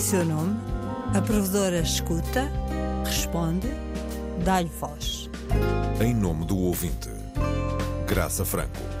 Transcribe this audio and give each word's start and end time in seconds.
seu 0.00 0.24
nome, 0.24 0.58
a 1.14 1.20
provedora 1.20 1.80
escuta, 1.80 2.50
responde, 3.04 3.68
dá-lhe 4.42 4.70
voz. 4.80 5.28
Em 6.00 6.14
nome 6.14 6.46
do 6.46 6.56
ouvinte, 6.56 7.10
Graça 8.06 8.44
Franco. 8.44 8.99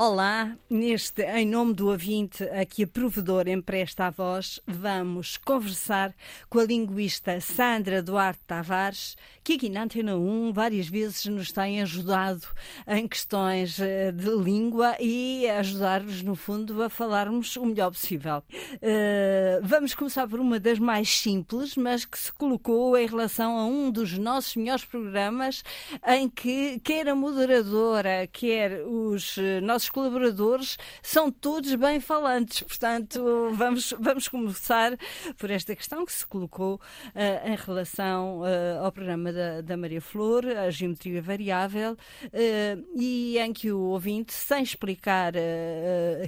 Olá, 0.00 0.56
neste 0.70 1.24
Em 1.24 1.44
Nome 1.44 1.74
do 1.74 1.88
Ouvinte, 1.88 2.44
a 2.44 2.64
que 2.64 2.84
a 2.84 2.86
provedora 2.86 3.50
empresta 3.50 4.06
a 4.06 4.10
voz, 4.10 4.60
vamos 4.64 5.36
conversar 5.36 6.14
com 6.48 6.60
a 6.60 6.64
linguista 6.64 7.40
Sandra 7.40 8.00
Duarte 8.00 8.38
Tavares, 8.46 9.16
que 9.42 9.54
aqui 9.54 9.68
na 9.68 9.82
Antena 9.82 10.16
1 10.16 10.52
várias 10.52 10.86
vezes 10.86 11.26
nos 11.26 11.50
tem 11.50 11.82
ajudado 11.82 12.46
em 12.86 13.08
questões 13.08 13.80
eh, 13.80 14.12
de 14.12 14.30
língua 14.30 14.94
e 15.00 15.48
ajudar-nos, 15.48 16.22
no 16.22 16.36
fundo, 16.36 16.80
a 16.80 16.88
falarmos 16.88 17.56
o 17.56 17.66
melhor 17.66 17.90
possível. 17.90 18.44
Uh, 18.74 19.58
vamos 19.62 19.94
começar 19.94 20.28
por 20.28 20.38
uma 20.38 20.60
das 20.60 20.78
mais 20.78 21.08
simples, 21.08 21.74
mas 21.76 22.04
que 22.04 22.16
se 22.16 22.32
colocou 22.32 22.96
em 22.96 23.06
relação 23.06 23.58
a 23.58 23.64
um 23.64 23.90
dos 23.90 24.16
nossos 24.16 24.54
melhores 24.54 24.84
programas, 24.84 25.64
em 26.06 26.28
que 26.28 26.78
quer 26.84 27.08
a 27.08 27.16
moderadora, 27.16 28.28
quer 28.30 28.86
os 28.86 29.36
eh, 29.38 29.60
nossos 29.88 29.90
colaboradores 29.90 30.78
são 31.02 31.30
todos 31.30 31.74
bem 31.74 32.00
falantes. 32.00 32.62
Portanto, 32.62 33.50
vamos, 33.54 33.94
vamos 33.98 34.28
começar 34.28 34.96
por 35.36 35.50
esta 35.50 35.74
questão 35.74 36.04
que 36.04 36.12
se 36.12 36.26
colocou 36.26 36.76
uh, 36.76 37.48
em 37.48 37.56
relação 37.56 38.40
uh, 38.40 38.84
ao 38.84 38.92
programa 38.92 39.32
da, 39.32 39.60
da, 39.60 39.76
Maria 39.76 40.00
Flor, 40.00 40.44
a 40.46 40.70
geometria 40.70 41.20
variável, 41.22 41.92
uh, 41.92 42.86
e 42.94 43.38
em 43.38 43.52
que 43.52 43.72
o 43.72 43.80
ouvinte, 43.80 44.32
sem 44.32 44.62
explicar 44.62 45.32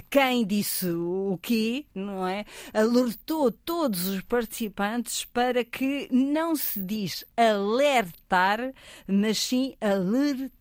quem 0.09 0.45
disse 0.45 0.89
o 0.89 1.37
quê, 1.41 1.85
não 1.93 2.27
é? 2.27 2.45
Alertou 2.73 3.51
todos 3.51 4.07
os 4.07 4.21
participantes 4.21 5.25
para 5.25 5.63
que 5.63 6.07
não 6.11 6.55
se 6.55 6.79
diz 6.79 7.25
alertar, 7.37 8.73
mas 9.07 9.37
sim 9.37 9.75
alertar. 9.81 10.60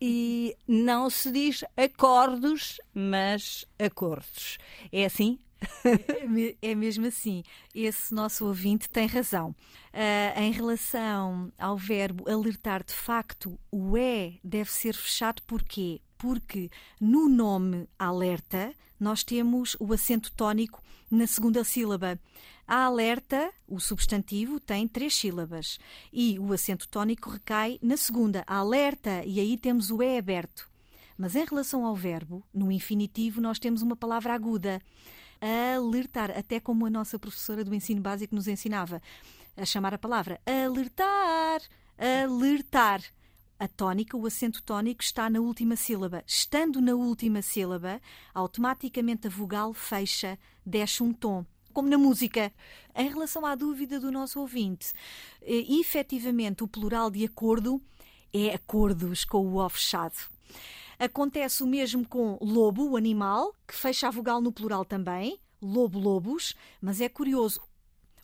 E 0.00 0.56
não 0.66 1.08
se 1.08 1.30
diz 1.32 1.64
acordos, 1.76 2.80
mas 2.94 3.64
acordos. 3.78 4.58
É 4.92 5.04
assim? 5.04 5.38
É, 5.84 6.70
é 6.70 6.74
mesmo 6.74 7.06
assim. 7.06 7.42
Esse 7.74 8.14
nosso 8.14 8.46
ouvinte 8.46 8.88
tem 8.88 9.06
razão. 9.06 9.50
Uh, 9.92 10.40
em 10.40 10.52
relação 10.52 11.52
ao 11.58 11.76
verbo 11.76 12.30
alertar, 12.30 12.84
de 12.84 12.92
facto, 12.92 13.58
o 13.70 13.96
é 13.96 14.34
deve 14.44 14.70
ser 14.70 14.94
fechado 14.94 15.42
porquê? 15.42 16.00
Porque 16.18 16.70
no 17.00 17.28
nome 17.28 17.88
alerta 17.98 18.74
nós 18.98 19.22
temos 19.22 19.76
o 19.78 19.92
acento 19.92 20.32
tónico 20.32 20.82
na 21.10 21.26
segunda 21.26 21.62
sílaba. 21.64 22.18
A 22.66 22.84
alerta, 22.84 23.50
o 23.66 23.80
substantivo, 23.80 24.60
tem 24.60 24.86
três 24.86 25.14
sílabas 25.14 25.78
e 26.12 26.38
o 26.38 26.52
acento 26.52 26.86
tónico 26.88 27.30
recai 27.30 27.78
na 27.80 27.96
segunda. 27.96 28.44
Alerta, 28.46 29.24
e 29.24 29.40
aí 29.40 29.56
temos 29.56 29.90
o 29.90 30.02
é 30.02 30.18
aberto. 30.18 30.68
Mas 31.16 31.34
em 31.34 31.44
relação 31.44 31.86
ao 31.86 31.96
verbo, 31.96 32.44
no 32.52 32.70
infinitivo, 32.70 33.40
nós 33.40 33.58
temos 33.58 33.80
uma 33.80 33.96
palavra 33.96 34.34
aguda. 34.34 34.82
Alertar, 35.40 36.30
até 36.36 36.60
como 36.60 36.84
a 36.84 36.90
nossa 36.90 37.18
professora 37.18 37.64
do 37.64 37.74
ensino 37.74 38.00
básico 38.00 38.34
nos 38.34 38.48
ensinava 38.48 39.00
a 39.56 39.64
chamar 39.64 39.94
a 39.94 39.98
palavra 39.98 40.40
alertar, 40.46 41.60
alertar. 41.98 43.00
A 43.58 43.66
tónica, 43.66 44.16
o 44.16 44.26
acento 44.26 44.62
tónico, 44.62 45.02
está 45.02 45.28
na 45.28 45.40
última 45.40 45.74
sílaba. 45.74 46.22
Estando 46.26 46.80
na 46.80 46.94
última 46.94 47.42
sílaba, 47.42 48.00
automaticamente 48.32 49.26
a 49.26 49.30
vogal 49.30 49.74
fecha, 49.74 50.38
desce 50.64 51.02
um 51.02 51.12
tom 51.12 51.44
como 51.78 51.88
na 51.88 51.96
música. 51.96 52.52
Em 52.92 53.08
relação 53.08 53.46
à 53.46 53.54
dúvida 53.54 54.00
do 54.00 54.10
nosso 54.10 54.40
ouvinte, 54.40 54.92
eh, 55.42 55.64
efetivamente 55.80 56.64
o 56.64 56.68
plural 56.68 57.08
de 57.08 57.24
acordo 57.24 57.80
é 58.32 58.52
acordos 58.52 59.24
com 59.24 59.46
o 59.46 59.64
O 59.64 59.68
fechado. 59.68 60.16
Acontece 60.98 61.62
o 61.62 61.66
mesmo 61.68 62.04
com 62.04 62.36
lobo, 62.40 62.90
o 62.90 62.96
animal, 62.96 63.54
que 63.64 63.74
fecha 63.74 64.08
a 64.08 64.10
vogal 64.10 64.40
no 64.40 64.50
plural 64.50 64.84
também, 64.84 65.38
lobo-lobos, 65.62 66.54
mas 66.82 67.00
é 67.00 67.08
curioso. 67.08 67.60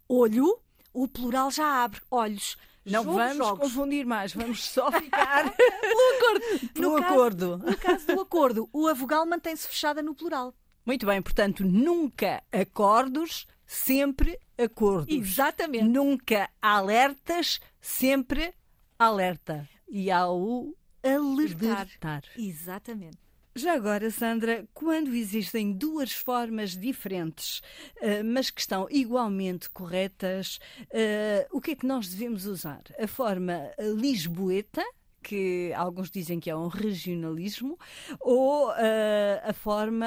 Olho, 0.08 0.58
o 0.92 1.06
plural 1.06 1.48
já 1.50 1.84
abre, 1.84 2.00
olhos. 2.10 2.56
Não 2.84 3.02
Jogo, 3.02 3.16
vamos 3.16 3.36
jogos. 3.38 3.60
confundir 3.60 4.04
mais, 4.04 4.32
vamos 4.34 4.62
só 4.64 4.90
ficar 4.92 5.50
pelo 5.54 6.16
acordo. 6.16 6.68
Pelo 6.74 6.90
no 6.90 6.96
acordo. 6.96 7.58
Caso, 7.58 7.70
no 7.70 7.76
caso 7.78 8.06
do 8.06 8.20
acordo, 8.20 8.70
a 8.90 8.94
vogal 8.94 9.24
mantém-se 9.26 9.66
fechada 9.66 10.02
no 10.02 10.14
plural. 10.14 10.54
Muito 10.84 11.06
bem, 11.06 11.22
portanto, 11.22 11.64
nunca 11.64 12.42
acordos, 12.52 13.46
sempre 13.66 14.38
acordos. 14.58 15.14
Exatamente. 15.14 15.84
Nunca 15.84 16.50
alertas, 16.60 17.58
sempre 17.80 18.52
alerta. 18.98 19.66
E 19.88 20.10
há 20.10 20.28
o 20.28 20.76
alertar. 21.02 21.78
alertar. 21.78 22.22
Exatamente. 22.36 23.23
Já 23.56 23.74
agora, 23.74 24.10
Sandra, 24.10 24.66
quando 24.74 25.14
existem 25.14 25.72
duas 25.72 26.10
formas 26.12 26.76
diferentes, 26.76 27.60
uh, 27.98 28.24
mas 28.24 28.50
que 28.50 28.60
estão 28.60 28.88
igualmente 28.90 29.70
corretas, 29.70 30.58
uh, 30.86 31.56
o 31.56 31.60
que 31.60 31.70
é 31.70 31.76
que 31.76 31.86
nós 31.86 32.08
devemos 32.08 32.46
usar? 32.46 32.82
A 32.98 33.06
forma 33.06 33.70
lisboeta, 33.78 34.82
que 35.22 35.72
alguns 35.76 36.10
dizem 36.10 36.40
que 36.40 36.50
é 36.50 36.56
um 36.56 36.66
regionalismo, 36.66 37.78
ou 38.20 38.70
a 38.70 39.52
forma 39.54 40.06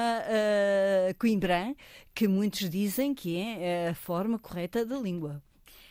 Coimbra, 1.18 1.74
que 2.14 2.28
muitos 2.28 2.70
dizem 2.70 3.12
que 3.12 3.36
é 3.36 3.88
a 3.88 3.94
forma 3.96 4.38
correta 4.38 4.86
da 4.86 4.96
língua. 4.96 5.42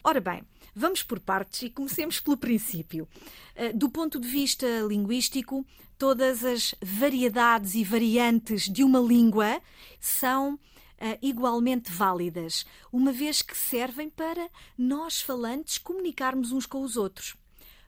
Ora 0.02 0.22
bem, 0.22 0.44
vamos 0.78 1.02
por 1.02 1.20
partes 1.20 1.64
e 1.64 1.70
comecemos 1.70 2.20
pelo 2.20 2.38
princípio. 2.38 3.08
Eh, 3.56 3.74
do 3.74 3.90
ponto 3.90 4.20
de 4.20 4.28
vista 4.28 4.68
linguístico, 4.88 5.66
todas 5.98 6.44
as 6.44 6.76
variedades 6.82 7.74
e 7.74 7.84
variantes 7.84 8.70
de 8.70 8.84
uma 8.84 9.00
língua 9.00 9.62
são 10.00 10.60
Uh, 11.00 11.14
igualmente 11.22 11.92
válidas, 11.92 12.66
uma 12.92 13.12
vez 13.12 13.44
que 13.44 13.56
servem 13.56 14.10
para 14.10 14.50
nós 14.76 15.22
falantes 15.22 15.78
comunicarmos 15.78 16.52
uns 16.52 16.66
com 16.66 16.82
os 16.82 16.98
outros. 16.98 17.36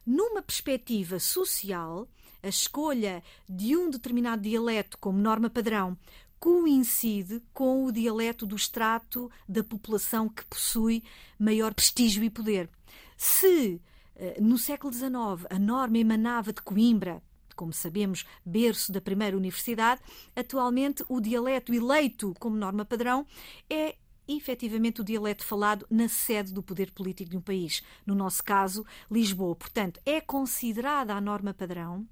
Numa 0.06 0.44
perspectiva 0.44 1.20
social, 1.20 2.08
a 2.44 2.48
escolha 2.48 3.24
de 3.50 3.76
um 3.76 3.90
determinado 3.90 4.44
dialeto 4.44 4.96
como 5.00 5.18
norma 5.18 5.50
padrão 5.50 5.98
coincide 6.40 7.42
com 7.54 7.86
o 7.86 7.92
dialeto 7.92 8.46
do 8.46 8.56
extrato 8.56 9.30
da 9.48 9.64
população 9.64 10.30
que 10.30 10.46
possui 10.46 11.04
maior 11.38 11.74
prestígio 11.74 12.24
e 12.24 12.30
poder. 12.30 12.70
Se 13.18 13.82
eh, 14.16 14.38
no 14.40 14.58
século 14.58 14.94
XIX 14.94 15.46
a 15.50 15.60
norma 15.60 15.98
emanava 15.98 16.54
de 16.54 16.62
Coimbra, 16.62 17.22
como 17.56 17.74
sabemos, 17.74 18.26
berço 18.46 18.90
da 18.90 19.02
primeira 19.02 19.36
universidade, 19.36 20.02
atualmente 20.34 21.04
o 21.10 21.20
dialeto 21.20 21.74
eleito 21.74 22.34
como 22.40 22.56
norma 22.56 22.86
padrão 22.86 23.28
é 23.70 23.98
efetivamente 24.38 25.02
o 25.02 25.04
dialeto 25.04 25.44
falado 25.44 25.86
na 25.90 26.08
sede 26.08 26.54
do 26.54 26.62
poder 26.62 26.92
político 26.92 27.30
de 27.32 27.38
um 27.38 27.42
país, 27.42 27.82
no 28.06 28.14
nosso 28.14 28.44
caso, 28.44 28.86
Lisboa. 29.10 29.56
Portanto, 29.56 30.00
é 30.06 30.22
considerada 30.22 31.14
a 31.14 31.22
norma 31.22 31.54
padrão 31.54 32.08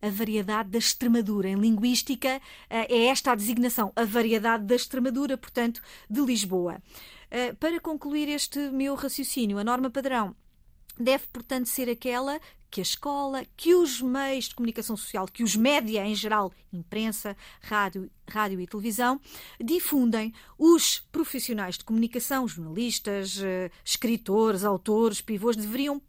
a 0.00 0.08
variedade 0.10 0.70
da 0.70 0.78
Extremadura. 0.78 1.48
Em 1.48 1.56
linguística, 1.56 2.40
eh, 2.70 2.94
é 2.94 3.06
esta 3.06 3.32
a 3.32 3.34
designação, 3.34 3.92
a 3.96 4.04
variedade 4.04 4.64
da 4.64 4.74
Extremadura, 4.74 5.36
portanto, 5.36 5.82
de 6.08 6.20
Lisboa. 6.20 6.80
Eh, 7.30 7.52
para 7.54 7.80
concluir 7.80 8.28
este 8.28 8.70
meu 8.70 8.94
raciocínio, 8.94 9.58
a 9.58 9.64
norma 9.64 9.90
padrão 9.90 10.34
deve, 10.98 11.26
portanto, 11.32 11.66
ser 11.66 11.88
aquela 11.88 12.40
que 12.70 12.80
a 12.80 12.82
escola, 12.82 13.44
que 13.56 13.74
os 13.74 14.00
meios 14.00 14.46
de 14.46 14.54
comunicação 14.54 14.96
social, 14.96 15.26
que 15.26 15.42
os 15.42 15.56
média 15.56 16.04
em 16.04 16.14
geral, 16.14 16.52
imprensa, 16.72 17.36
rádio, 17.62 18.10
rádio 18.28 18.60
e 18.60 18.66
televisão, 18.66 19.20
difundem 19.62 20.32
os 20.58 21.00
profissionais 21.12 21.78
de 21.78 21.84
comunicação, 21.84 22.46
jornalistas, 22.46 23.40
eh, 23.42 23.70
escritores, 23.84 24.64
autores, 24.64 25.20
pivôs, 25.20 25.56
deveriam 25.56 26.00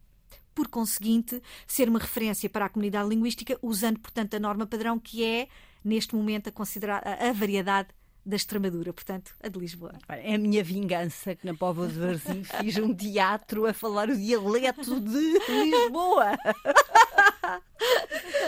por 0.53 0.67
conseguinte, 0.67 1.41
ser 1.65 1.87
uma 1.87 1.99
referência 1.99 2.49
para 2.49 2.65
a 2.65 2.69
comunidade 2.69 3.07
linguística, 3.07 3.57
usando, 3.61 3.97
portanto, 3.97 4.33
a 4.33 4.39
norma 4.39 4.67
padrão 4.67 4.99
que 4.99 5.23
é, 5.23 5.47
neste 5.81 6.13
momento, 6.13 6.49
a 6.49 6.51
considerar 6.51 7.01
a 7.07 7.31
variedade 7.31 7.87
da 8.29 8.35
Extremadura, 8.35 8.93
portanto, 8.93 9.33
a 9.41 9.47
de 9.47 9.59
Lisboa. 9.59 9.93
É 10.07 10.35
a 10.35 10.37
minha 10.37 10.63
vingança 10.63 11.35
que 11.35 11.45
na 11.45 11.55
Póvoa 11.55 11.87
de 11.87 11.99
Varzim 11.99 12.43
fiz 12.61 12.77
um 12.77 12.93
teatro 12.93 13.65
a 13.65 13.73
falar 13.73 14.09
o 14.09 14.15
dialeto 14.15 14.99
de 14.99 15.39
Lisboa. 15.47 16.37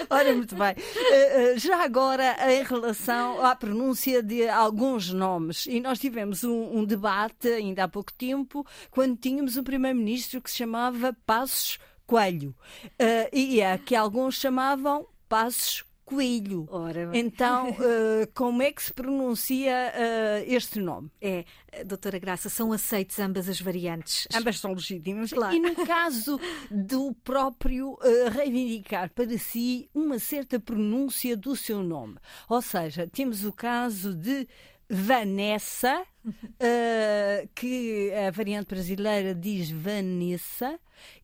Ora, 0.10 0.34
muito 0.34 0.56
bem. 0.56 0.76
Eh, 0.78 1.54
eh, 1.54 1.58
já 1.58 1.84
agora, 1.84 2.36
em 2.52 2.64
relação 2.64 3.44
à 3.44 3.56
pronúncia 3.56 4.22
de 4.22 4.48
alguns 4.48 5.12
nomes, 5.12 5.66
e 5.66 5.80
nós 5.80 6.00
tivemos 6.00 6.44
um, 6.44 6.80
um 6.80 6.86
debate 6.86 7.48
ainda 7.48 7.86
há 7.86 7.88
pouco 7.88 8.14
tempo, 8.14 8.66
quando 8.92 9.18
tínhamos 9.18 9.58
um 9.58 9.64
primeiro-ministro 9.64 10.42
que 10.42 10.52
se 10.52 10.58
chamava 10.58 11.16
Passos 11.26 11.80
Coelho, 12.06 12.54
uh, 12.86 13.30
e 13.32 13.62
é 13.62 13.78
que 13.78 13.96
alguns 13.96 14.36
chamavam 14.36 15.08
Passos 15.30 15.84
coelho. 16.12 16.68
Ora, 16.70 17.10
Então, 17.14 17.68
eh, 17.80 18.28
como 18.34 18.62
é 18.62 18.72
que 18.72 18.84
se 18.84 18.94
pronuncia 18.94 19.72
eh, 19.96 20.46
este 20.48 20.80
nome? 20.80 21.10
é, 21.22 21.46
doutora 21.86 22.20
Graça, 22.20 22.50
são 22.50 22.74
aceites 22.74 23.18
ambas 23.20 23.48
as 23.48 23.62
variantes. 23.62 24.28
Ambas 24.36 24.60
são 24.60 24.74
legítimas. 24.74 25.32
Claro. 25.32 25.56
E 25.56 25.60
no 25.60 25.74
caso 25.86 26.40
do 26.70 27.14
próprio 27.24 27.98
eh, 28.04 28.30
reivindicar 28.30 29.10
para 29.12 29.38
si 29.38 29.90
uma 29.94 30.20
certa 30.20 30.60
pronúncia 30.60 31.38
do 31.38 31.56
seu 31.56 31.82
nome. 31.82 32.18
Ou 32.50 32.62
seja, 32.62 33.08
temos 33.08 33.46
o 33.46 33.54
caso 33.54 34.14
de 34.14 34.48
Vanessa, 34.90 36.06
eh, 36.60 37.48
que 37.56 38.12
a 38.28 38.32
variante 38.32 38.68
brasileira 38.68 39.34
diz 39.34 39.72
Vanessa, 39.72 40.78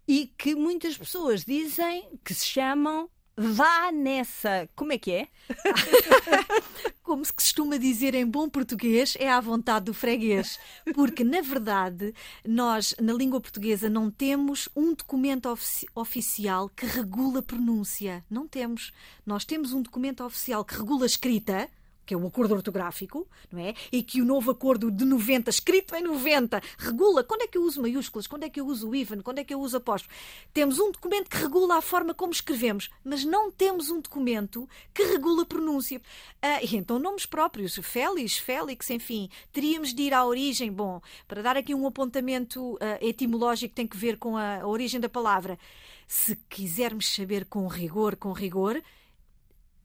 e 0.07 0.27
que 0.37 0.55
muitas 0.55 0.97
pessoas 0.97 1.43
dizem 1.43 2.07
que 2.23 2.33
se 2.33 2.45
chamam 2.45 3.09
Vanessa. 3.37 4.67
Como 4.75 4.91
é 4.91 4.97
que 4.97 5.11
é? 5.11 5.27
Como 7.03 7.23
se 7.23 7.31
costuma 7.31 7.77
dizer 7.77 8.15
em 8.15 8.25
bom 8.25 8.49
português, 8.49 9.15
é 9.19 9.29
à 9.31 9.39
vontade 9.39 9.85
do 9.85 9.93
freguês. 9.93 10.59
Porque, 10.93 11.23
na 11.23 11.39
verdade, 11.41 12.13
nós, 12.45 12.93
na 12.99 13.13
língua 13.13 13.39
portuguesa, 13.39 13.89
não 13.89 14.09
temos 14.11 14.67
um 14.75 14.93
documento 14.93 15.47
ofici- 15.49 15.87
oficial 15.95 16.67
que 16.69 16.85
regula 16.85 17.39
a 17.39 17.43
pronúncia. 17.43 18.25
Não 18.29 18.47
temos. 18.47 18.91
Nós 19.25 19.45
temos 19.45 19.71
um 19.71 19.81
documento 19.81 20.23
oficial 20.23 20.65
que 20.65 20.75
regula 20.75 21.03
a 21.03 21.05
escrita. 21.05 21.69
Que 22.07 22.13
é 22.13 22.17
o 22.17 22.25
acordo 22.25 22.55
ortográfico, 22.55 23.27
não 23.51 23.59
é? 23.59 23.73
E 23.91 24.01
que 24.01 24.21
o 24.21 24.25
novo 24.25 24.49
acordo 24.49 24.89
de 24.89 25.03
90, 25.03 25.49
escrito 25.49 25.93
em 25.93 26.01
90, 26.01 26.61
regula 26.77 27.21
quando 27.21 27.41
é 27.41 27.47
que 27.47 27.57
eu 27.57 27.63
uso 27.63 27.81
maiúsculas, 27.81 28.25
quando 28.25 28.43
é 28.43 28.49
que 28.49 28.61
eu 28.61 28.65
uso 28.65 28.95
even, 28.95 29.19
quando 29.19 29.39
é 29.39 29.43
que 29.43 29.53
eu 29.53 29.59
uso 29.59 29.75
apóstrofo. 29.75 30.15
Temos 30.53 30.79
um 30.79 30.89
documento 30.89 31.29
que 31.29 31.35
regula 31.35 31.77
a 31.77 31.81
forma 31.81 32.13
como 32.13 32.31
escrevemos, 32.31 32.89
mas 33.03 33.25
não 33.25 33.51
temos 33.51 33.89
um 33.89 33.99
documento 33.99 34.67
que 34.93 35.03
regula 35.03 35.43
a 35.43 35.45
pronúncia. 35.45 36.01
Ah, 36.41 36.63
e 36.63 36.77
então, 36.77 36.97
nomes 36.97 37.25
próprios, 37.25 37.75
Félix, 37.75 38.37
Félix, 38.37 38.89
enfim, 38.89 39.29
teríamos 39.51 39.93
de 39.93 40.03
ir 40.03 40.13
à 40.13 40.25
origem. 40.25 40.71
Bom, 40.71 41.01
para 41.27 41.41
dar 41.41 41.57
aqui 41.57 41.75
um 41.75 41.85
apontamento 41.85 42.77
ah, 42.79 42.97
etimológico 43.01 43.69
que 43.69 43.75
tem 43.75 43.87
que 43.87 43.97
ver 43.97 44.17
com 44.17 44.37
a, 44.37 44.61
a 44.61 44.67
origem 44.67 44.99
da 44.99 45.09
palavra. 45.09 45.59
Se 46.07 46.37
quisermos 46.49 47.13
saber 47.13 47.45
com 47.45 47.67
rigor, 47.67 48.15
com 48.15 48.31
rigor, 48.31 48.81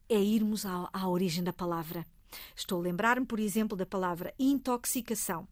é 0.07 0.17
irmos 0.17 0.65
à, 0.65 0.89
à 0.93 1.09
origem 1.09 1.43
da 1.43 1.51
palavra. 1.51 2.05
Estou 2.55 2.79
a 2.79 2.83
lembrar-me, 2.83 3.25
por 3.25 3.39
exemplo, 3.39 3.77
da 3.77 3.85
palavra 3.85 4.33
intoxicação. 4.39 5.47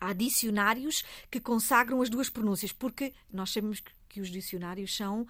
Há 0.00 0.12
dicionários 0.12 1.02
que 1.30 1.40
consagram 1.40 2.00
as 2.00 2.08
duas 2.08 2.30
pronúncias, 2.30 2.72
porque 2.72 3.12
nós 3.32 3.50
sabemos 3.50 3.80
que- 4.08 4.20
os 4.20 4.30
dicionários 4.30 4.96
são 4.96 5.26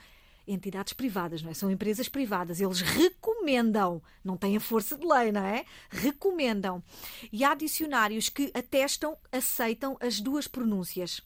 entidades 0.46 0.94
privadas, 0.94 1.42
não 1.42 1.50
é? 1.50 1.54
São 1.54 1.70
empresas 1.70 2.08
privadas. 2.08 2.58
Eles 2.60 2.80
recomendam, 2.80 4.02
não 4.24 4.36
têm 4.36 4.56
a 4.56 4.60
força 4.60 4.96
de 4.96 5.06
lei, 5.06 5.30
não 5.30 5.44
é? 5.44 5.64
Recomendam. 5.90 6.82
E 7.30 7.44
há 7.44 7.54
dicionários 7.54 8.30
que 8.30 8.50
atestam, 8.54 9.18
aceitam 9.30 9.96
as 10.00 10.20
duas 10.20 10.48
pronúncias. 10.48 11.20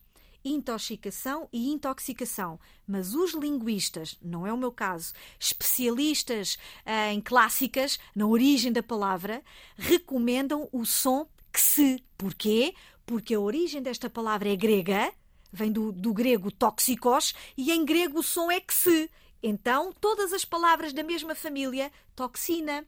Intoxicação 0.44 1.48
e 1.52 1.70
intoxicação. 1.70 2.58
Mas 2.86 3.14
os 3.14 3.32
linguistas, 3.34 4.18
não 4.20 4.46
é 4.46 4.52
o 4.52 4.56
meu 4.56 4.72
caso, 4.72 5.12
especialistas 5.38 6.58
eh, 6.84 7.12
em 7.12 7.20
clássicas, 7.20 7.98
na 8.14 8.26
origem 8.26 8.72
da 8.72 8.82
palavra, 8.82 9.42
recomendam 9.76 10.68
o 10.72 10.84
som 10.84 11.26
que 11.52 11.60
se. 11.60 12.02
Porquê? 12.16 12.74
Porque 13.06 13.34
a 13.34 13.40
origem 13.40 13.82
desta 13.82 14.08
palavra 14.10 14.48
é 14.48 14.56
grega, 14.56 15.12
vem 15.52 15.70
do, 15.70 15.92
do 15.92 16.12
grego 16.12 16.50
tóxicos, 16.50 17.34
e 17.56 17.70
em 17.70 17.84
grego 17.84 18.20
o 18.20 18.22
som 18.22 18.50
é 18.50 18.60
que 18.60 18.74
se. 18.74 19.10
Então, 19.42 19.92
todas 19.92 20.32
as 20.32 20.44
palavras 20.44 20.92
da 20.92 21.02
mesma 21.02 21.34
família, 21.34 21.90
toxina, 22.14 22.86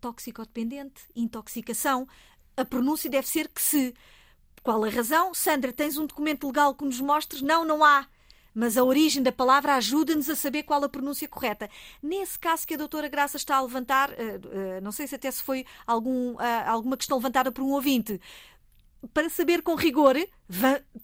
toxicodependente, 0.00 1.02
intoxicação, 1.14 2.06
a 2.56 2.64
pronúncia 2.64 3.10
deve 3.10 3.26
ser 3.26 3.48
que 3.48 3.60
se. 3.60 3.94
Qual 4.66 4.82
a 4.82 4.88
razão? 4.90 5.32
Sandra, 5.32 5.72
tens 5.72 5.96
um 5.96 6.06
documento 6.06 6.44
legal 6.44 6.74
que 6.74 6.84
nos 6.84 7.00
mostres? 7.00 7.40
Não, 7.40 7.64
não 7.64 7.84
há. 7.84 8.04
Mas 8.52 8.76
a 8.76 8.82
origem 8.82 9.22
da 9.22 9.30
palavra 9.30 9.76
ajuda-nos 9.76 10.28
a 10.28 10.34
saber 10.34 10.64
qual 10.64 10.82
a 10.82 10.88
pronúncia 10.88 11.28
correta. 11.28 11.70
Nesse 12.02 12.36
caso 12.36 12.66
que 12.66 12.74
a 12.74 12.76
doutora 12.76 13.08
Graça 13.08 13.36
está 13.36 13.54
a 13.54 13.62
levantar, 13.62 14.10
eh, 14.18 14.40
eh, 14.50 14.80
não 14.80 14.90
sei 14.90 15.06
se 15.06 15.14
até 15.14 15.30
se 15.30 15.40
foi 15.40 15.64
algum, 15.86 16.34
ah, 16.40 16.68
alguma 16.68 16.96
questão 16.96 17.16
levantada 17.16 17.52
por 17.52 17.62
um 17.62 17.70
ouvinte, 17.70 18.20
para 19.14 19.28
saber 19.28 19.62
com 19.62 19.76
rigor, 19.76 20.16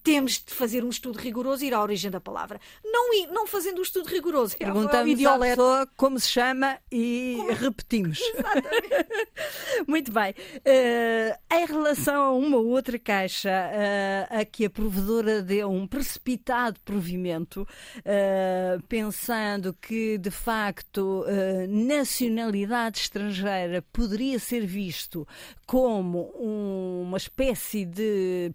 temos 0.02 0.42
de 0.44 0.52
fazer 0.54 0.84
um 0.84 0.88
estudo 0.90 1.18
rigoroso 1.18 1.64
e 1.64 1.68
ir 1.68 1.74
à 1.74 1.82
origem 1.82 2.10
da 2.10 2.20
palavra. 2.20 2.60
Não, 2.84 3.12
ir- 3.14 3.28
não 3.28 3.46
fazendo 3.46 3.78
um 3.78 3.82
estudo 3.82 4.08
rigoroso. 4.08 4.54
é 4.58 4.64
Perguntamos 4.64 5.24
à 5.26 5.38
pessoa 5.56 5.88
como 5.96 6.18
se 6.20 6.28
chama 6.28 6.78
e 6.90 7.38
repetimos. 7.58 8.18
Muito 9.86 10.12
bem. 10.12 10.34
Eh, 10.64 11.36
em 11.52 11.66
relação 11.66 12.22
a 12.22 12.32
uma 12.32 12.56
outra 12.58 12.98
caixa 12.98 13.50
eh, 13.50 14.26
a 14.30 14.44
que 14.44 14.64
a 14.64 14.70
provedora 14.70 15.42
deu 15.42 15.70
um 15.70 15.86
precipitado 15.86 16.78
provimento, 16.84 17.66
eh, 18.04 18.78
pensando 18.88 19.74
que 19.80 20.18
de 20.18 20.30
facto 20.30 21.24
nacionalidade 21.68 22.98
estrangeira 22.98 23.82
poderia 23.92 24.38
ser 24.38 24.64
visto 24.66 25.26
como 25.66 26.32
um- 26.38 27.02
uma 27.02 27.16
espécie 27.16 27.84
de 27.84 28.52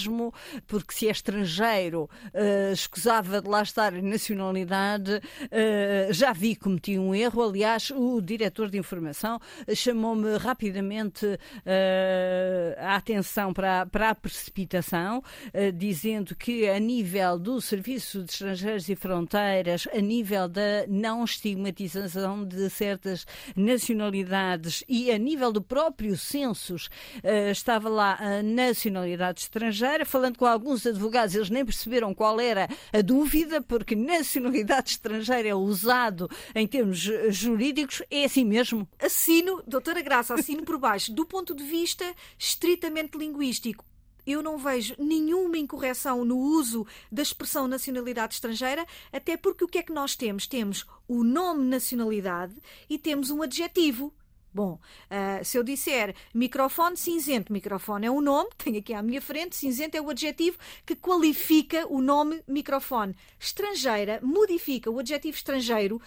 pleonasmo, 0.00 0.32
porque 0.66 0.94
se 0.94 1.08
é 1.08 1.10
estrangeiro, 1.10 2.08
eh, 2.32 2.70
escusava 2.72 3.40
de 3.40 3.48
lá 3.48 3.62
estar 3.62 3.94
a 3.94 4.02
nacionalidade, 4.02 5.20
eh, 5.50 6.08
já 6.10 6.32
vi 6.32 6.54
que 6.54 6.62
cometi 6.62 6.98
um 6.98 7.14
erro. 7.14 7.42
Aliás, 7.42 7.90
o 7.90 8.20
diretor 8.20 8.70
de 8.70 8.78
informação 8.78 9.38
chamou-me 9.74 10.36
rapidamente 10.36 11.38
eh, 11.66 12.76
a 12.78 12.96
atenção 12.96 13.52
para, 13.52 13.86
para 13.86 14.10
a 14.10 14.14
precipitação, 14.14 15.22
eh, 15.52 15.70
dizendo 15.70 16.34
que 16.34 16.68
a 16.68 16.78
nível 16.78 17.38
do 17.38 17.60
Serviço 17.60 18.22
de 18.22 18.32
Estrangeiros 18.32 18.88
e 18.88 18.96
Fronteiras, 18.96 19.86
a 19.92 20.00
nível 20.00 20.48
da 20.48 20.86
não 20.88 21.24
estigmatização 21.24 22.44
de 22.44 22.70
certas 22.70 23.26
nacionalidades 23.56 24.84
e 24.88 25.10
a 25.10 25.18
nível 25.18 25.52
do 25.52 25.62
próprio 25.62 26.16
census, 26.16 26.88
eh, 27.22 27.50
estava 27.50 27.88
lá 27.88 28.16
a 28.20 28.42
nacionalidade 28.42 29.40
estrangeira, 29.40 29.89
falando 30.04 30.38
com 30.38 30.46
alguns 30.46 30.86
advogados, 30.86 31.34
eles 31.34 31.50
nem 31.50 31.64
perceberam 31.64 32.14
qual 32.14 32.40
era 32.40 32.68
a 32.92 33.00
dúvida, 33.00 33.60
porque 33.60 33.94
nacionalidade 33.94 34.90
estrangeira 34.90 35.48
é 35.48 35.54
usado 35.54 36.28
em 36.54 36.66
termos 36.66 37.08
eh, 37.08 37.30
jurídicos, 37.30 38.02
é 38.10 38.24
assim 38.24 38.44
mesmo. 38.44 38.88
assino, 39.00 39.62
doutora 39.66 40.02
Graça, 40.02 40.34
assino 40.34 40.64
por 40.64 40.78
baixo, 40.78 41.12
do 41.12 41.26
ponto 41.26 41.54
de 41.54 41.64
vista 41.64 42.04
estritamente 42.38 43.16
linguístico. 43.18 43.84
Eu 44.26 44.42
não 44.42 44.58
vejo 44.58 44.94
nenhuma 44.98 45.58
incorreção 45.58 46.24
no 46.24 46.38
uso 46.38 46.86
da 47.10 47.22
expressão 47.22 47.66
nacionalidade 47.66 48.34
estrangeira, 48.34 48.86
até 49.12 49.36
porque 49.36 49.64
o 49.64 49.68
que 49.68 49.78
é 49.78 49.82
que 49.82 49.92
nós 49.92 50.14
temos? 50.14 50.46
Temos 50.46 50.86
o 51.08 51.24
nome 51.24 51.64
nacionalidade 51.64 52.54
e 52.88 52.98
temos 52.98 53.30
um 53.30 53.42
adjetivo. 53.42 54.12
Bom, 54.52 54.78
ah, 55.08 55.40
se 55.44 55.56
eu 55.56 55.62
disser 55.62 56.14
microfone 56.34 56.96
cinzento, 56.96 57.52
microfone 57.52 58.06
é 58.06 58.10
um 58.10 58.20
nome, 58.20 58.50
tenho 58.58 58.78
aqui 58.78 58.92
à 58.92 59.02
minha 59.02 59.20
frente, 59.20 59.56
cinzento 59.56 59.96
é 59.96 60.00
o 60.00 60.10
adjetivo 60.10 60.58
que 60.84 60.96
qualifica 60.96 61.86
o 61.88 62.00
nome 62.00 62.42
microfone. 62.46 63.14
Estrangeira 63.38 64.20
modifica 64.22 64.90
o 64.90 64.98
adjetivo 64.98 65.36
estrangeiro, 65.36 66.00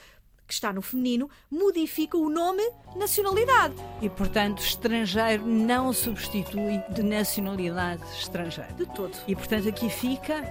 que 0.46 0.54
está 0.54 0.74
no 0.74 0.82
feminino, 0.82 1.30
modifica 1.50 2.18
o 2.18 2.30
nome 2.30 2.64
nacionalidade. 2.96 3.76
E, 4.02 4.10
portanto, 4.10 4.62
estrangeiro 4.62 5.46
não 5.46 5.94
substitui 5.94 6.82
de 6.90 7.02
nacionalidade 7.02 8.04
estrangeira. 8.20 8.74
De 8.74 8.86
todo. 8.86 9.18
E, 9.28 9.36
portanto, 9.36 9.70
aqui 9.70 9.90
fica, 9.90 10.44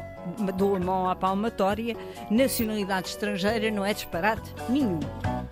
dou 0.57 0.77
a 0.77 0.81
mão 0.81 1.09
à 1.09 1.15
palmatória, 1.15 1.97
nacionalidade 2.31 3.09
estrangeira 3.09 3.71
não 3.71 3.85
é 3.85 3.93
disparate 3.93 4.51
nenhum. 4.69 5.01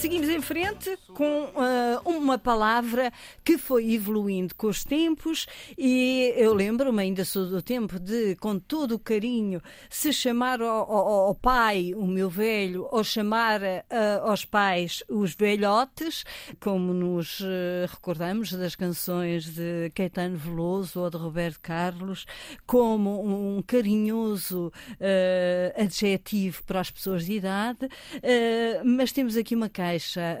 Seguimos 0.00 0.28
em 0.28 0.40
frente 0.40 0.98
com 1.14 1.44
uh, 1.44 2.08
uma 2.08 2.38
palavra 2.38 3.12
que 3.44 3.58
foi 3.58 3.92
evoluindo 3.92 4.54
com 4.54 4.68
os 4.68 4.84
tempos 4.84 5.46
e 5.76 6.32
eu 6.36 6.54
lembro-me, 6.54 7.02
ainda 7.02 7.24
sou 7.24 7.46
do 7.46 7.62
tempo, 7.62 7.98
de 7.98 8.36
com 8.36 8.58
todo 8.58 8.92
o 8.92 8.98
carinho 8.98 9.60
se 9.88 10.12
chamar 10.12 10.60
ao, 10.60 10.90
ao, 10.90 11.08
ao 11.26 11.34
pai 11.34 11.92
o 11.94 12.06
meu 12.06 12.28
velho 12.28 12.86
ou 12.90 13.02
chamar 13.04 13.60
uh, 13.60 14.28
aos 14.28 14.44
pais 14.44 15.02
os 15.08 15.34
velhotes, 15.34 16.24
como 16.58 16.92
nos 16.92 17.40
uh, 17.40 17.86
recordamos 17.88 18.52
das 18.52 18.74
canções 18.74 19.44
de 19.44 19.90
Caetano 19.94 20.36
Veloso 20.36 21.00
ou 21.00 21.10
de 21.10 21.16
Roberto 21.16 21.60
Carlos, 21.60 22.26
como 22.66 23.56
um 23.56 23.62
carinhoso 23.62 24.72
adjetivo 25.76 26.62
para 26.64 26.80
as 26.80 26.90
pessoas 26.90 27.24
de 27.24 27.34
idade, 27.34 27.88
mas 28.84 29.12
temos 29.12 29.36
aqui 29.36 29.54
uma 29.54 29.68
caixa 29.68 30.38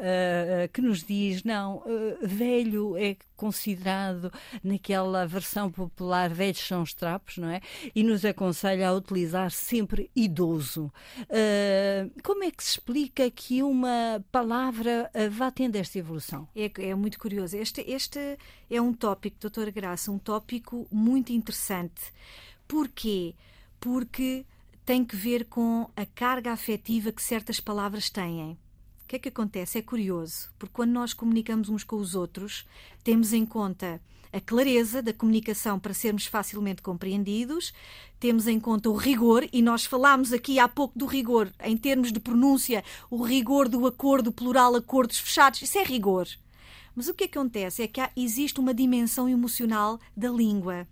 uh, 0.60 0.64
uh, 0.64 0.68
que 0.68 0.80
nos 0.80 1.02
diz: 1.02 1.42
não, 1.42 1.78
uh, 1.78 2.18
velho 2.22 2.96
é 2.96 3.16
considerado 3.36 4.32
naquela 4.62 5.26
versão 5.26 5.70
popular 5.70 6.30
velhos 6.30 6.58
são 6.58 6.82
os 6.82 6.92
trapos, 6.92 7.38
não 7.38 7.48
é? 7.48 7.60
E 7.94 8.02
nos 8.02 8.24
aconselha 8.24 8.88
a 8.88 8.92
utilizar 8.92 9.50
sempre 9.50 10.10
idoso. 10.14 10.92
como 12.22 12.44
é 12.44 12.50
que 12.50 12.62
se 12.62 12.72
explica 12.72 13.30
que 13.30 13.62
uma 13.62 14.22
palavra 14.30 15.10
vá 15.30 15.50
tendo 15.50 15.76
esta 15.76 15.98
evolução? 15.98 16.46
É, 16.54 16.70
é 16.90 16.94
muito 16.94 17.18
curioso. 17.18 17.56
Este, 17.56 17.80
este 17.80 18.36
é 18.68 18.80
um 18.80 18.92
tópico, 18.92 19.38
doutora 19.40 19.70
Graça, 19.70 20.10
um 20.12 20.18
tópico 20.18 20.86
muito 20.90 21.32
interessante. 21.32 22.12
Porquê? 22.68 23.34
Porque 23.80 24.44
tem 24.84 25.04
que 25.04 25.16
ver 25.16 25.46
com 25.46 25.88
a 25.96 26.04
carga 26.04 26.52
afetiva 26.52 27.10
que 27.10 27.22
certas 27.22 27.58
palavras 27.58 28.10
têm 28.10 28.58
que 29.10 29.16
é 29.16 29.18
que 29.18 29.28
acontece? 29.28 29.76
É 29.76 29.82
curioso, 29.82 30.52
porque 30.56 30.72
quando 30.72 30.92
nós 30.92 31.12
comunicamos 31.12 31.68
uns 31.68 31.82
com 31.82 31.96
os 31.96 32.14
outros, 32.14 32.64
temos 33.02 33.32
em 33.32 33.44
conta 33.44 34.00
a 34.32 34.40
clareza 34.40 35.02
da 35.02 35.12
comunicação 35.12 35.80
para 35.80 35.92
sermos 35.92 36.26
facilmente 36.26 36.80
compreendidos, 36.80 37.72
temos 38.20 38.46
em 38.46 38.60
conta 38.60 38.88
o 38.88 38.94
rigor, 38.94 39.48
e 39.52 39.62
nós 39.62 39.84
falámos 39.84 40.32
aqui 40.32 40.60
há 40.60 40.68
pouco 40.68 40.96
do 40.96 41.06
rigor, 41.06 41.52
em 41.64 41.76
termos 41.76 42.12
de 42.12 42.20
pronúncia, 42.20 42.84
o 43.10 43.20
rigor 43.24 43.68
do 43.68 43.84
acordo 43.84 44.30
plural, 44.30 44.76
acordos 44.76 45.18
fechados, 45.18 45.60
isso 45.60 45.76
é 45.76 45.82
rigor. 45.82 46.28
Mas 46.94 47.08
o 47.08 47.14
que 47.14 47.24
acontece 47.24 47.82
é 47.82 47.88
que 47.88 48.00
há, 48.00 48.12
existe 48.16 48.60
uma 48.60 48.72
dimensão 48.72 49.28
emocional 49.28 49.98
da 50.16 50.30
língua. 50.30 50.86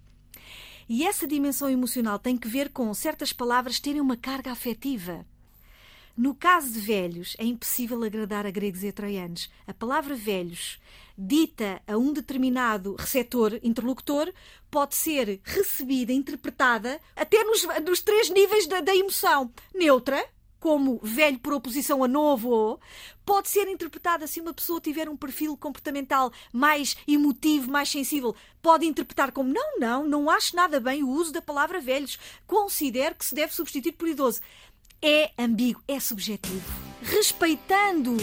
E 0.89 1.07
essa 1.07 1.25
dimensão 1.25 1.71
emocional 1.71 2.19
tem 2.19 2.37
que 2.37 2.49
ver 2.49 2.71
com 2.71 2.93
certas 2.93 3.33
palavras 3.33 3.79
terem 3.79 4.01
uma 4.01 4.17
carga 4.17 4.51
afetiva. 4.51 5.25
No 6.19 6.35
caso 6.35 6.73
de 6.73 6.81
velhos, 6.81 7.37
é 7.39 7.45
impossível 7.45 8.03
agradar 8.03 8.45
a 8.45 8.51
gregos 8.51 8.83
e 8.83 8.89
a 8.89 8.93
troianos. 8.93 9.49
A 9.69 9.73
palavra 9.73 10.17
velhos, 10.17 10.81
dita 11.17 11.81
a 11.87 11.97
um 11.97 12.13
determinado 12.13 12.97
receptor, 12.99 13.61
interlocutor, 13.63 14.33
pode 14.69 14.97
ser 14.97 15.41
recebida, 15.45 16.13
interpretada, 16.13 17.01
até 17.15 17.45
nos, 17.45 17.65
nos 17.87 18.01
três 18.01 18.31
níveis 18.31 18.67
da, 18.67 18.81
da 18.81 18.97
emoção. 18.97 19.49
Neutra, 19.73 20.21
como 20.59 20.99
velho 21.05 21.39
por 21.39 21.53
oposição 21.53 22.03
a 22.03 22.09
novo, 22.09 22.81
pode 23.25 23.49
ser 23.49 23.69
interpretada 23.69 24.27
se 24.27 24.41
uma 24.41 24.53
pessoa 24.53 24.81
tiver 24.81 25.09
um 25.09 25.17
perfil 25.17 25.57
comportamental 25.57 26.33
mais 26.53 26.97
emotivo, 27.07 27.71
mais 27.71 27.89
sensível, 27.89 28.35
pode 28.61 28.85
interpretar 28.85 29.31
como 29.31 29.53
não, 29.53 29.79
não, 29.79 30.05
não 30.05 30.29
acho 30.29 30.57
nada 30.57 30.81
bem 30.81 31.05
o 31.05 31.11
uso 31.11 31.33
da 31.33 31.41
palavra 31.41 31.81
velhos. 31.81 32.19
Considero 32.45 33.15
que 33.15 33.25
se 33.25 33.37
deve 33.37 33.55
substituir 33.55 33.93
por 33.93 34.09
idoso 34.09 34.41
é 35.03 35.31
ambíguo, 35.39 35.83
é 35.87 36.01
subjetivo. 36.01 36.73
Respeitando 37.03 38.17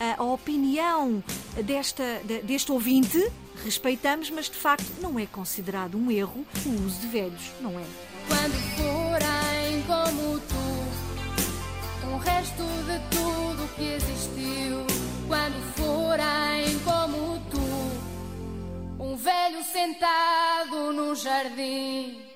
a, 0.00 0.20
a 0.20 0.24
opinião 0.24 1.22
desta, 1.64 2.20
de, 2.24 2.42
deste 2.42 2.72
ouvinte, 2.72 3.30
respeitamos, 3.64 4.30
mas 4.30 4.46
de 4.46 4.56
facto 4.56 4.86
não 5.00 5.18
é 5.18 5.26
considerado 5.26 5.96
um 5.96 6.10
erro 6.10 6.44
o 6.66 6.86
uso 6.86 7.00
de 7.00 7.06
velhos, 7.08 7.52
não 7.60 7.78
é? 7.78 7.84
Quando 8.28 8.54
forem 8.76 9.82
como 9.86 10.40
tu, 10.40 12.12
o 12.12 12.16
resto 12.18 12.62
de 12.62 13.16
tudo 13.16 13.74
que 13.76 13.82
existiu, 13.82 14.86
quando 15.28 15.60
forem 15.74 16.78
como 16.84 17.40
tu, 17.50 19.02
um 19.02 19.16
velho 19.16 19.62
sentado 19.64 20.92
no 20.92 21.14
jardim 21.14 22.31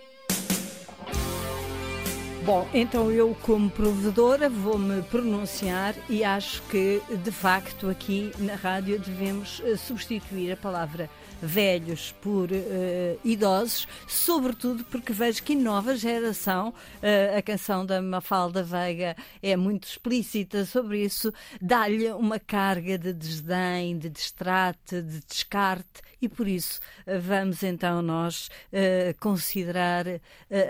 Bom, 2.46 2.64
então 2.72 3.10
eu, 3.10 3.36
como 3.42 3.68
provedora, 3.68 4.48
vou-me 4.48 5.02
pronunciar 5.02 5.96
e 6.08 6.22
acho 6.22 6.62
que, 6.70 7.02
de 7.24 7.32
facto, 7.32 7.88
aqui 7.90 8.30
na 8.38 8.54
rádio 8.54 9.00
devemos 9.00 9.60
eh, 9.64 9.76
substituir 9.76 10.52
a 10.52 10.56
palavra 10.56 11.10
velhos 11.40 12.14
por 12.20 12.50
uh, 12.50 13.20
idosos, 13.24 13.86
sobretudo 14.06 14.84
porque 14.84 15.12
vejo 15.12 15.42
que 15.42 15.54
nova 15.54 15.96
geração, 15.96 16.70
uh, 16.70 17.38
a 17.38 17.42
canção 17.42 17.84
da 17.84 18.00
Mafalda 18.00 18.62
Veiga 18.62 19.16
é 19.42 19.56
muito 19.56 19.86
explícita 19.86 20.64
sobre 20.64 21.04
isso, 21.04 21.32
dá-lhe 21.60 22.10
uma 22.12 22.38
carga 22.38 22.98
de 22.98 23.12
desdém, 23.12 23.98
de 23.98 24.08
distrate, 24.08 25.02
de 25.02 25.20
descarte 25.20 26.06
e 26.20 26.28
por 26.28 26.48
isso 26.48 26.80
uh, 27.06 27.20
vamos 27.20 27.62
então 27.62 28.00
nós 28.00 28.48
considerar 29.20 30.06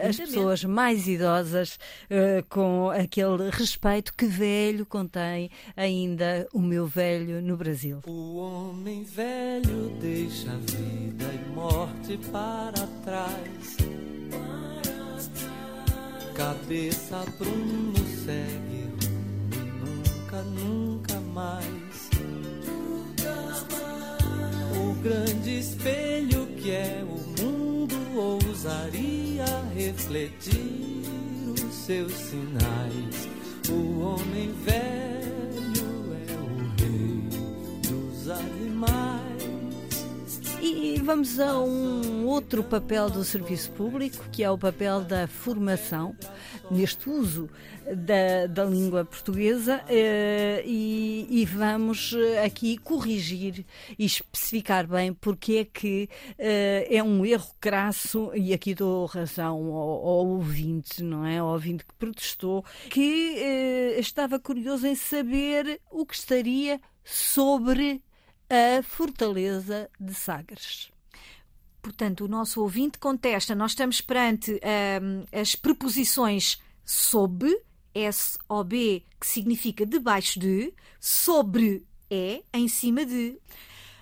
as 0.08 0.16
pessoas 0.16 0.64
mais 0.64 1.06
idosas 1.06 1.78
com 2.48 2.90
aquele 2.90 3.50
respeito 3.50 4.12
que 4.14 4.26
velho 4.26 4.86
contém 4.86 5.50
ainda 5.76 6.48
o 6.52 6.60
meu 6.60 6.86
velho 6.86 7.40
no 7.42 7.56
Brasil. 7.56 8.00
O 8.06 8.36
homem 8.36 9.04
velho 9.04 9.90
deixa 10.00 10.55
vida 10.56 11.24
e 11.32 11.54
morte 11.54 12.18
para 12.30 12.86
trás. 13.04 13.76
Cabeça 16.34 17.24
Bruno 17.38 17.94
segue 18.24 18.86
e 19.52 19.58
nunca, 19.80 20.42
nunca 20.42 21.20
mais. 21.34 22.10
O 24.76 24.94
grande 25.02 25.58
espelho 25.58 26.46
que 26.56 26.70
é 26.70 27.04
o 27.04 27.42
mundo 27.42 27.96
ousaria 28.14 29.44
refletir 29.74 31.02
os 31.52 31.74
seus 31.74 32.12
sinais. 32.12 33.28
O 33.68 34.00
homem 34.00 34.52
velho 34.64 35.05
vamos 41.06 41.38
a 41.38 41.56
um 41.60 42.26
outro 42.26 42.64
papel 42.64 43.08
do 43.08 43.22
serviço 43.22 43.70
público, 43.70 44.28
que 44.32 44.42
é 44.42 44.50
o 44.50 44.58
papel 44.58 45.02
da 45.02 45.28
formação, 45.28 46.16
neste 46.68 47.08
uso 47.08 47.48
da, 47.96 48.48
da 48.48 48.64
língua 48.64 49.04
portuguesa, 49.04 49.84
eh, 49.88 50.64
e, 50.66 51.28
e, 51.30 51.44
vamos 51.44 52.12
aqui 52.44 52.76
corrigir 52.76 53.64
e 53.96 54.04
especificar 54.04 54.88
bem 54.88 55.14
porque 55.14 55.58
é 55.58 55.64
que 55.64 56.10
eh, 56.36 56.88
é 56.90 57.00
um 57.04 57.24
erro 57.24 57.54
crasso, 57.60 58.32
e 58.34 58.52
aqui 58.52 58.74
dou 58.74 59.06
razão 59.06 59.72
ao, 59.72 60.08
ao 60.08 60.26
ouvinte, 60.26 61.04
não 61.04 61.24
é? 61.24 61.38
Ao 61.38 61.52
ouvinte 61.52 61.84
que 61.84 61.94
protestou, 61.94 62.64
que 62.90 63.36
eh, 63.38 64.00
estava 64.00 64.40
curioso 64.40 64.88
em 64.88 64.96
saber 64.96 65.80
o 65.88 66.04
que 66.04 66.16
estaria 66.16 66.80
sobre 67.04 68.02
a 68.50 68.82
Fortaleza 68.82 69.88
de 70.00 70.12
Sagres. 70.12 70.95
Portanto, 71.86 72.24
o 72.24 72.28
nosso 72.28 72.60
ouvinte 72.62 72.98
contesta, 72.98 73.54
nós 73.54 73.70
estamos 73.70 74.00
perante 74.00 74.60
um, 75.00 75.24
as 75.30 75.54
preposições 75.54 76.60
sob, 76.84 77.46
S-O-B, 77.94 79.04
que 79.20 79.24
significa 79.24 79.86
debaixo 79.86 80.40
de, 80.40 80.74
sobre 80.98 81.86
é, 82.10 82.42
em 82.52 82.66
cima 82.66 83.06
de. 83.06 83.38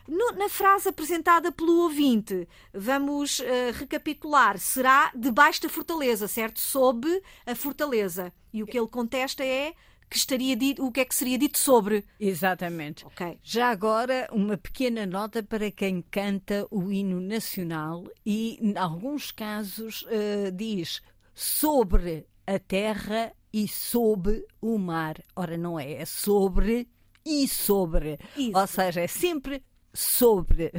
No, 0.08 0.32
na 0.32 0.48
frase 0.48 0.88
apresentada 0.88 1.52
pelo 1.52 1.82
ouvinte, 1.82 2.48
vamos 2.72 3.40
uh, 3.40 3.44
recapitular: 3.74 4.58
será 4.58 5.12
debaixo 5.14 5.60
da 5.60 5.68
fortaleza, 5.68 6.26
certo? 6.26 6.60
Sob 6.60 7.06
a 7.44 7.54
fortaleza. 7.54 8.32
E 8.50 8.62
o 8.62 8.66
que 8.66 8.78
ele 8.78 8.88
contesta 8.88 9.44
é 9.44 9.74
que 10.08 10.16
estaria 10.16 10.56
dito, 10.56 10.84
o 10.84 10.92
que 10.92 11.00
é 11.00 11.04
que 11.04 11.14
seria 11.14 11.38
dito 11.38 11.58
sobre. 11.58 12.04
Exatamente. 12.18 13.04
Ok. 13.06 13.38
Já 13.42 13.70
agora, 13.70 14.28
uma 14.32 14.56
pequena 14.56 15.06
nota 15.06 15.42
para 15.42 15.70
quem 15.70 16.02
canta 16.02 16.66
o 16.70 16.90
hino 16.90 17.20
nacional 17.20 18.04
e, 18.24 18.58
em 18.60 18.76
alguns 18.76 19.30
casos, 19.30 20.02
uh, 20.02 20.52
diz 20.52 21.02
sobre 21.34 22.26
a 22.46 22.58
terra 22.58 23.32
e 23.52 23.66
sob 23.66 24.44
o 24.60 24.78
mar. 24.78 25.16
Ora, 25.34 25.56
não 25.56 25.78
é, 25.78 25.92
é 25.92 26.04
sobre 26.04 26.88
e 27.24 27.48
sobre. 27.48 28.18
Isso. 28.36 28.58
Ou 28.58 28.66
seja, 28.66 29.00
é 29.00 29.06
sempre 29.06 29.62
sobre. 29.92 30.72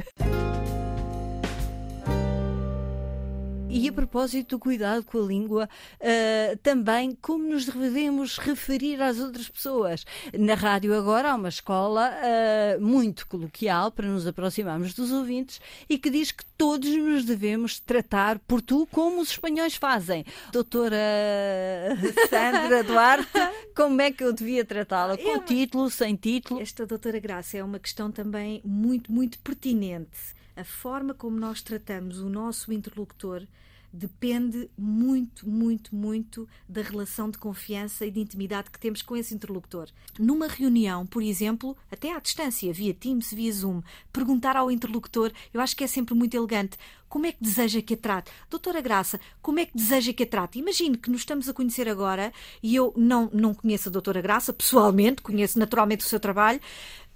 E 3.76 3.90
a 3.90 3.92
propósito 3.92 4.56
do 4.56 4.58
cuidado 4.58 5.04
com 5.04 5.18
a 5.18 5.26
língua, 5.26 5.68
uh, 6.00 6.56
também 6.62 7.14
como 7.20 7.44
nos 7.46 7.66
devemos 7.66 8.38
referir 8.38 9.02
às 9.02 9.18
outras 9.18 9.50
pessoas. 9.50 10.06
Na 10.32 10.54
rádio 10.54 10.94
agora 10.94 11.32
há 11.32 11.34
uma 11.34 11.50
escola 11.50 12.10
uh, 12.10 12.80
muito 12.80 13.26
coloquial 13.26 13.90
para 13.90 14.08
nos 14.08 14.26
aproximarmos 14.26 14.94
dos 14.94 15.12
ouvintes 15.12 15.60
e 15.90 15.98
que 15.98 16.08
diz 16.08 16.32
que 16.32 16.42
todos 16.56 16.88
nos 16.88 17.26
devemos 17.26 17.78
tratar 17.78 18.38
por 18.38 18.62
tu 18.62 18.88
como 18.90 19.20
os 19.20 19.28
espanhóis 19.28 19.74
fazem. 19.74 20.24
Doutora 20.50 20.96
Sandra 22.30 22.82
Duarte, 22.82 23.28
como 23.76 24.00
é 24.00 24.10
que 24.10 24.24
eu 24.24 24.32
devia 24.32 24.64
tratá-la? 24.64 25.18
Com 25.18 25.38
título, 25.40 25.90
sem 25.90 26.16
título? 26.16 26.62
Esta 26.62 26.86
doutora 26.86 27.18
Graça 27.18 27.58
é 27.58 27.62
uma 27.62 27.78
questão 27.78 28.10
também 28.10 28.62
muito, 28.64 29.12
muito 29.12 29.38
pertinente. 29.40 30.34
A 30.56 30.64
forma 30.64 31.12
como 31.12 31.38
nós 31.38 31.60
tratamos 31.60 32.18
o 32.18 32.30
nosso 32.30 32.72
interlocutor 32.72 33.46
depende 33.92 34.70
muito, 34.76 35.48
muito, 35.48 35.94
muito 35.94 36.48
da 36.68 36.82
relação 36.82 37.30
de 37.30 37.38
confiança 37.38 38.04
e 38.04 38.10
de 38.10 38.20
intimidade 38.20 38.70
que 38.70 38.78
temos 38.78 39.02
com 39.02 39.16
esse 39.16 39.34
interlocutor. 39.34 39.88
Numa 40.18 40.48
reunião, 40.48 41.06
por 41.06 41.22
exemplo, 41.22 41.76
até 41.90 42.12
à 42.12 42.18
distância, 42.18 42.72
via 42.72 42.92
Teams, 42.92 43.32
via 43.32 43.52
Zoom, 43.52 43.82
perguntar 44.12 44.56
ao 44.56 44.70
interlocutor, 44.70 45.32
eu 45.52 45.60
acho 45.60 45.76
que 45.76 45.84
é 45.84 45.86
sempre 45.86 46.14
muito 46.14 46.36
elegante. 46.36 46.76
Como 47.08 47.26
é 47.26 47.32
que 47.32 47.42
deseja 47.42 47.80
que 47.80 47.94
a 47.94 47.96
trate? 47.96 48.32
Doutora 48.50 48.80
Graça, 48.80 49.20
como 49.40 49.60
é 49.60 49.66
que 49.66 49.76
deseja 49.76 50.12
que 50.12 50.24
a 50.24 50.26
trate? 50.26 50.58
Imagine 50.58 50.96
que 50.96 51.10
nos 51.10 51.20
estamos 51.20 51.48
a 51.48 51.54
conhecer 51.54 51.88
agora 51.88 52.32
e 52.62 52.74
eu 52.74 52.92
não, 52.96 53.30
não 53.32 53.54
conheço 53.54 53.88
a 53.88 53.92
Doutora 53.92 54.20
Graça 54.20 54.52
pessoalmente, 54.52 55.22
conheço 55.22 55.58
naturalmente 55.58 56.04
o 56.04 56.08
seu 56.08 56.18
trabalho, 56.18 56.60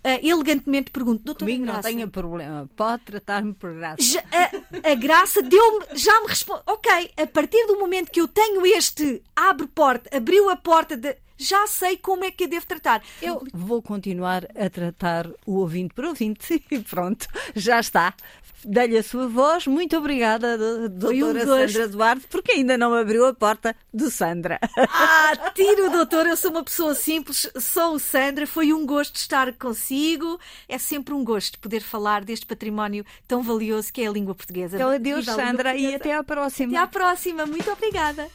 Uh, 0.02 0.26
elegantemente 0.26 0.90
pergunto, 0.90 1.22
doutora 1.22 1.50
Comigo 1.50 1.66
Graça, 1.66 1.88
não 1.88 1.94
tenha 1.94 2.08
problema, 2.08 2.70
pode 2.74 3.02
tratar-me 3.04 3.52
por 3.52 3.74
graça. 3.74 4.02
Já, 4.02 4.20
a, 4.32 4.92
a, 4.92 4.94
Graça 4.94 5.42
deu-me, 5.42 5.84
já 5.92 6.18
me 6.22 6.28
responde, 6.28 6.62
ok, 6.66 7.10
a 7.18 7.26
partir 7.26 7.66
do 7.66 7.78
momento 7.78 8.10
que 8.10 8.18
eu 8.18 8.26
tenho 8.26 8.64
este 8.64 9.22
abre 9.36 9.66
porta, 9.66 10.16
abriu 10.16 10.48
a 10.48 10.56
porta 10.56 10.96
de 10.96 11.14
já 11.40 11.66
sei 11.66 11.96
como 11.96 12.24
é 12.24 12.30
que 12.30 12.44
a 12.44 12.46
devo 12.46 12.66
tratar. 12.66 13.02
Eu 13.22 13.42
vou 13.52 13.82
continuar 13.82 14.44
a 14.54 14.68
tratar 14.68 15.26
o 15.46 15.56
ouvinte 15.56 15.94
por 15.94 16.04
ouvinte 16.04 16.62
e 16.70 16.78
pronto, 16.80 17.26
já 17.56 17.80
está. 17.80 18.14
Dei-lhe 18.62 18.98
a 18.98 19.02
sua 19.02 19.26
voz. 19.26 19.66
Muito 19.66 19.96
obrigada, 19.96 20.58
doutora 20.90 21.42
um 21.42 21.46
Sandra 21.46 21.88
Duarte, 21.88 22.26
porque 22.28 22.52
ainda 22.52 22.76
não 22.76 22.94
abriu 22.94 23.24
a 23.24 23.32
porta 23.32 23.74
do 23.92 24.10
Sandra. 24.10 24.58
Ah, 24.92 25.50
tiro, 25.54 25.90
doutor, 25.90 26.26
eu 26.26 26.36
sou 26.36 26.50
uma 26.50 26.64
pessoa 26.64 26.94
simples, 26.94 27.48
sou 27.58 27.94
o 27.94 27.98
Sandra. 27.98 28.46
Foi 28.46 28.72
um 28.72 28.84
gosto 28.84 29.16
estar 29.16 29.52
consigo. 29.54 30.38
É 30.68 30.78
sempre 30.78 31.14
um 31.14 31.24
gosto 31.24 31.58
poder 31.58 31.80
falar 31.80 32.24
deste 32.24 32.44
património 32.44 33.04
tão 33.26 33.42
valioso 33.42 33.92
que 33.92 34.02
é 34.02 34.08
a 34.08 34.10
língua 34.10 34.34
portuguesa. 34.34 34.76
Então, 34.76 34.90
adeus, 34.90 35.24
Sandra, 35.24 35.74
e 35.74 35.94
até 35.94 36.14
à 36.14 36.22
próxima. 36.22 36.72
Até 36.72 36.82
à 36.82 36.86
próxima. 36.86 37.46
Muito 37.46 37.70
obrigada. 37.70 38.28